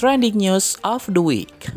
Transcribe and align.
Trending 0.00 0.40
News 0.40 0.80
of 0.80 1.04
the 1.12 1.20
Week. 1.20 1.68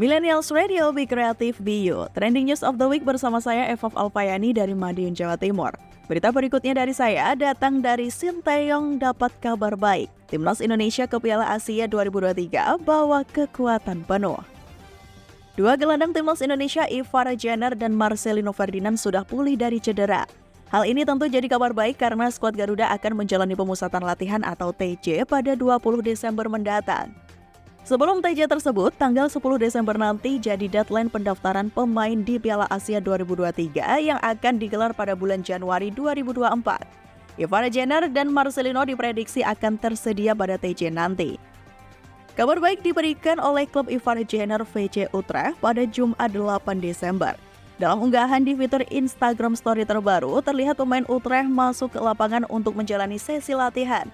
Millennials 0.00 0.48
Radio 0.48 0.88
Be 0.88 1.04
Creative 1.04 1.52
Be 1.60 1.84
You. 1.84 2.08
Trending 2.16 2.48
News 2.48 2.64
of 2.64 2.80
the 2.80 2.88
Week 2.88 3.04
bersama 3.04 3.44
saya 3.44 3.68
Evov 3.68 3.92
Alpayani 3.92 4.56
dari 4.56 4.72
Madiun, 4.72 5.12
Jawa 5.12 5.36
Timur. 5.36 5.76
Berita 6.08 6.32
berikutnya 6.32 6.80
dari 6.80 6.96
saya 6.96 7.36
datang 7.36 7.84
dari 7.84 8.08
Sinteyong 8.08 9.04
dapat 9.04 9.36
kabar 9.36 9.76
baik. 9.76 10.08
Timnas 10.32 10.64
Indonesia 10.64 11.04
ke 11.04 11.20
Piala 11.20 11.44
Asia 11.52 11.84
2023 11.84 12.80
bawa 12.80 13.20
kekuatan 13.28 14.00
penuh. 14.08 14.40
Dua 15.60 15.76
gelandang 15.76 16.16
timnas 16.16 16.40
Indonesia 16.40 16.88
Ivar 16.88 17.28
Jenner 17.36 17.76
dan 17.76 17.92
Marcelino 17.92 18.56
Ferdinand 18.56 18.96
sudah 18.96 19.28
pulih 19.28 19.60
dari 19.60 19.76
cedera. 19.76 20.24
Hal 20.66 20.82
ini 20.82 21.06
tentu 21.06 21.30
jadi 21.30 21.46
kabar 21.46 21.70
baik 21.70 22.02
karena 22.02 22.26
skuad 22.26 22.58
Garuda 22.58 22.90
akan 22.90 23.22
menjalani 23.22 23.54
pemusatan 23.54 24.02
latihan 24.02 24.42
atau 24.42 24.74
TJ 24.74 25.22
pada 25.22 25.54
20 25.54 25.78
Desember 26.02 26.50
mendatang. 26.50 27.14
Sebelum 27.86 28.18
TJ 28.18 28.50
tersebut, 28.50 28.90
tanggal 28.98 29.30
10 29.30 29.38
Desember 29.62 29.94
nanti 29.94 30.42
jadi 30.42 30.66
deadline 30.66 31.06
pendaftaran 31.06 31.70
pemain 31.70 32.18
di 32.18 32.34
Piala 32.42 32.66
Asia 32.66 32.98
2023 32.98 33.78
yang 34.02 34.18
akan 34.18 34.58
digelar 34.58 34.90
pada 34.90 35.14
bulan 35.14 35.46
Januari 35.46 35.94
2024. 35.94 36.82
Ivar 37.38 37.64
Jenner 37.70 38.10
dan 38.10 38.34
Marcelino 38.34 38.82
diprediksi 38.82 39.46
akan 39.46 39.78
tersedia 39.78 40.34
pada 40.34 40.58
TJ 40.58 40.90
nanti. 40.90 41.38
Kabar 42.34 42.58
baik 42.58 42.82
diberikan 42.82 43.38
oleh 43.38 43.70
klub 43.70 43.86
Ivar 43.86 44.18
Jenner 44.26 44.66
VC 44.66 45.06
Utrecht 45.14 45.54
pada 45.62 45.86
Jumat 45.86 46.34
8 46.34 46.82
Desember. 46.82 47.38
Dalam 47.76 48.08
unggahan 48.08 48.40
di 48.40 48.56
fitur 48.56 48.88
Instagram 48.88 49.52
Story 49.52 49.84
terbaru, 49.84 50.40
terlihat 50.40 50.80
pemain 50.80 51.04
Utrecht 51.12 51.52
masuk 51.52 51.92
ke 51.92 52.00
lapangan 52.00 52.48
untuk 52.48 52.72
menjalani 52.72 53.20
sesi 53.20 53.52
latihan. 53.52 54.08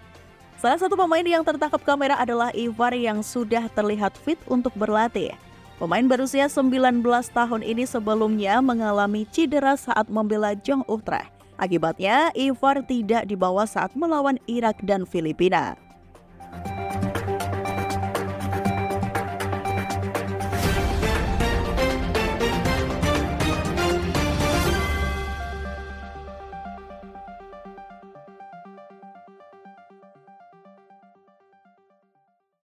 Salah 0.58 0.82
satu 0.82 0.98
pemain 0.98 1.22
yang 1.22 1.46
tertangkap 1.46 1.78
kamera 1.86 2.18
adalah 2.18 2.50
Ivar 2.58 2.90
yang 2.90 3.22
sudah 3.22 3.70
terlihat 3.70 4.18
fit 4.18 4.38
untuk 4.50 4.74
berlatih. 4.74 5.38
Pemain 5.78 6.02
berusia 6.02 6.50
19 6.50 7.06
tahun 7.30 7.62
ini 7.62 7.86
sebelumnya 7.86 8.58
mengalami 8.58 9.30
cedera 9.30 9.78
saat 9.78 10.10
membela 10.10 10.58
Jong 10.58 10.82
Utrecht. 10.90 11.30
Akibatnya, 11.54 12.34
Ivar 12.34 12.82
tidak 12.82 13.30
dibawa 13.30 13.62
saat 13.62 13.94
melawan 13.94 14.42
Irak 14.50 14.82
dan 14.82 15.06
Filipina. 15.06 15.78